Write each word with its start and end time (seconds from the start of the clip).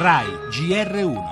RAI 0.00 0.28
GR1 0.48 1.22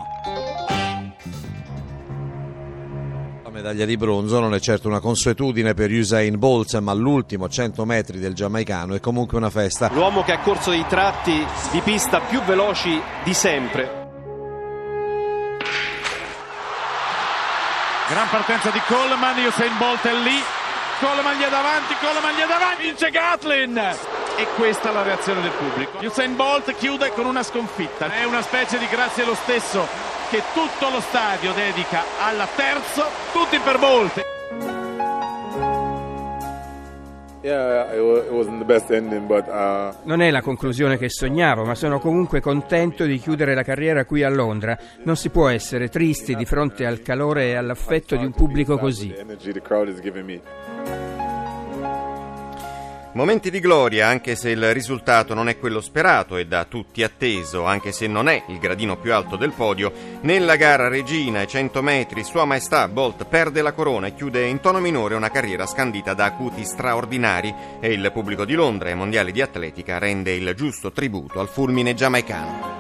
La 3.42 3.48
medaglia 3.50 3.86
di 3.86 3.96
bronzo 3.96 4.40
non 4.40 4.52
è 4.52 4.60
certo 4.60 4.88
una 4.88 5.00
consuetudine 5.00 5.72
per 5.72 5.90
Usain 5.90 6.38
Bolt, 6.38 6.76
ma 6.80 6.92
all'ultimo 6.92 7.48
100 7.48 7.86
metri 7.86 8.18
del 8.18 8.34
giamaicano 8.34 8.94
è 8.94 9.00
comunque 9.00 9.38
una 9.38 9.48
festa. 9.48 9.88
L'uomo 9.94 10.22
che 10.22 10.32
ha 10.32 10.40
corso 10.40 10.68
dei 10.68 10.84
tratti 10.86 11.42
di 11.70 11.80
pista 11.80 12.20
più 12.20 12.42
veloci 12.42 13.00
di 13.24 13.32
sempre. 13.32 13.84
Gran 18.10 18.28
partenza 18.28 18.68
di 18.68 18.80
Coleman, 18.86 19.46
Usain 19.46 19.78
Bolt 19.78 20.06
è 20.06 20.12
lì. 20.12 20.42
Coleman 21.00 21.38
gli 21.38 21.42
è 21.42 21.48
davanti, 21.48 21.94
Coleman 22.02 22.34
gli 22.34 22.40
è 22.40 22.46
davanti, 22.46 22.82
vince 22.82 23.10
Gatlin! 23.10 24.07
E 24.38 24.46
questa 24.54 24.90
è 24.90 24.92
la 24.92 25.02
reazione 25.02 25.40
del 25.40 25.50
pubblico. 25.50 25.98
Usain 26.00 26.36
Bolt 26.36 26.72
chiude 26.76 27.10
con 27.10 27.26
una 27.26 27.42
sconfitta. 27.42 28.08
È 28.08 28.22
una 28.22 28.40
specie 28.40 28.78
di 28.78 28.86
grazie 28.86 29.24
lo 29.24 29.34
stesso 29.34 29.84
che 30.30 30.40
tutto 30.54 30.90
lo 30.90 31.00
stadio 31.00 31.52
dedica 31.54 32.04
alla 32.20 32.46
terzo, 32.54 33.04
tutti 33.32 33.58
per 33.58 33.80
Bolt. 33.80 34.24
Uh, 37.40 37.48
Non 40.04 40.22
è 40.22 40.30
la 40.30 40.40
conclusione 40.40 40.98
che 40.98 41.08
sognavo, 41.08 41.64
ma 41.64 41.74
sono 41.74 41.98
comunque 41.98 42.40
contento 42.40 43.06
di 43.06 43.18
chiudere 43.18 43.54
la 43.54 43.64
carriera 43.64 44.04
qui 44.04 44.22
a 44.22 44.28
Londra. 44.28 44.78
Non 45.02 45.16
si 45.16 45.30
può 45.30 45.48
essere 45.48 45.88
tristi 45.88 46.36
di 46.36 46.44
fronte 46.44 46.86
al 46.86 47.02
calore 47.02 47.46
e 47.46 47.56
all'affetto 47.56 48.14
di 48.14 48.24
un 48.24 48.32
pubblico 48.32 48.78
così. 48.78 49.12
Momenti 53.18 53.50
di 53.50 53.58
gloria, 53.58 54.06
anche 54.06 54.36
se 54.36 54.50
il 54.50 54.72
risultato 54.72 55.34
non 55.34 55.48
è 55.48 55.58
quello 55.58 55.80
sperato 55.80 56.36
e 56.36 56.46
da 56.46 56.64
tutti 56.66 57.02
atteso, 57.02 57.64
anche 57.64 57.90
se 57.90 58.06
non 58.06 58.28
è 58.28 58.44
il 58.46 58.60
gradino 58.60 58.96
più 58.96 59.12
alto 59.12 59.34
del 59.34 59.50
podio, 59.50 59.92
nella 60.20 60.54
gara 60.54 60.86
regina 60.86 61.40
ai 61.40 61.48
100 61.48 61.82
metri 61.82 62.22
Sua 62.22 62.44
Maestà 62.44 62.86
Bolt 62.86 63.24
perde 63.24 63.60
la 63.60 63.72
corona 63.72 64.06
e 64.06 64.14
chiude 64.14 64.46
in 64.46 64.60
tono 64.60 64.78
minore 64.78 65.16
una 65.16 65.32
carriera 65.32 65.66
scandita 65.66 66.14
da 66.14 66.26
acuti 66.26 66.64
straordinari 66.64 67.52
e 67.80 67.92
il 67.92 68.08
pubblico 68.12 68.44
di 68.44 68.54
Londra 68.54 68.88
ai 68.88 68.94
mondiali 68.94 69.32
di 69.32 69.42
atletica 69.42 69.98
rende 69.98 70.30
il 70.30 70.54
giusto 70.54 70.92
tributo 70.92 71.40
al 71.40 71.48
fulmine 71.48 71.94
giamaicano. 71.94 72.77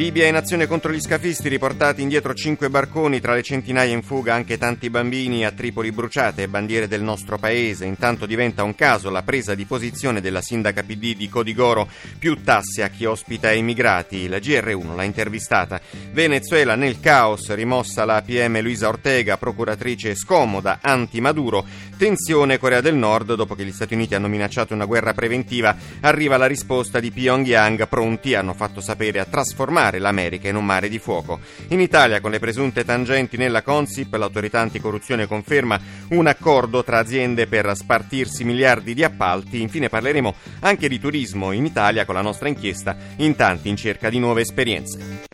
Libia 0.00 0.26
in 0.26 0.34
azione 0.34 0.66
contro 0.66 0.92
gli 0.92 0.98
scafisti, 0.98 1.50
riportati 1.50 2.00
indietro 2.00 2.32
cinque 2.32 2.70
barconi, 2.70 3.20
tra 3.20 3.34
le 3.34 3.42
centinaia 3.42 3.92
in 3.92 4.00
fuga 4.00 4.32
anche 4.32 4.56
tanti 4.56 4.88
bambini 4.88 5.44
a 5.44 5.50
Tripoli 5.50 5.92
bruciate 5.92 6.48
bandiere 6.48 6.88
del 6.88 7.02
nostro 7.02 7.36
paese. 7.36 7.84
Intanto 7.84 8.24
diventa 8.24 8.62
un 8.62 8.74
caso 8.74 9.10
la 9.10 9.22
presa 9.22 9.54
di 9.54 9.66
posizione 9.66 10.22
della 10.22 10.40
sindaca 10.40 10.82
PD 10.82 11.14
di 11.14 11.28
Codigoro, 11.28 11.86
più 12.18 12.42
tasse 12.42 12.82
a 12.82 12.88
chi 12.88 13.04
ospita 13.04 13.52
immigrati. 13.52 14.26
La 14.26 14.38
GR1 14.38 14.96
l'ha 14.96 15.02
intervistata. 15.02 15.78
Venezuela 16.12 16.76
nel 16.76 16.98
caos, 16.98 17.52
rimossa 17.52 18.06
la 18.06 18.22
PM 18.22 18.58
Luisa 18.62 18.88
Ortega, 18.88 19.36
procuratrice 19.36 20.14
scomoda, 20.14 20.78
anti-Maduro. 20.80 21.62
Tensione 22.00 22.56
Corea 22.56 22.80
del 22.80 22.94
Nord, 22.94 23.34
dopo 23.34 23.54
che 23.54 23.62
gli 23.62 23.72
Stati 23.72 23.92
Uniti 23.92 24.14
hanno 24.14 24.26
minacciato 24.26 24.72
una 24.72 24.86
guerra 24.86 25.12
preventiva, 25.12 25.76
arriva 26.00 26.38
la 26.38 26.46
risposta 26.46 26.98
di 26.98 27.10
Pyongyang, 27.10 27.86
pronti, 27.88 28.34
hanno 28.34 28.54
fatto 28.54 28.80
sapere, 28.80 29.18
a 29.18 29.26
trasformare 29.26 29.98
l'America 29.98 30.48
in 30.48 30.56
un 30.56 30.64
mare 30.64 30.88
di 30.88 30.98
fuoco. 30.98 31.40
In 31.68 31.78
Italia, 31.78 32.22
con 32.22 32.30
le 32.30 32.38
presunte 32.38 32.86
tangenti 32.86 33.36
nella 33.36 33.60
Consip, 33.60 34.14
l'autorità 34.14 34.60
anticorruzione 34.60 35.26
conferma 35.26 35.78
un 36.12 36.26
accordo 36.26 36.82
tra 36.82 37.00
aziende 37.00 37.46
per 37.46 37.70
spartirsi 37.76 38.44
miliardi 38.44 38.94
di 38.94 39.04
appalti. 39.04 39.60
Infine 39.60 39.90
parleremo 39.90 40.34
anche 40.60 40.88
di 40.88 40.98
turismo 40.98 41.52
in 41.52 41.66
Italia 41.66 42.06
con 42.06 42.14
la 42.14 42.22
nostra 42.22 42.48
inchiesta 42.48 42.96
in 43.16 43.36
tanti 43.36 43.68
in 43.68 43.76
cerca 43.76 44.08
di 44.08 44.18
nuove 44.18 44.40
esperienze. 44.40 45.28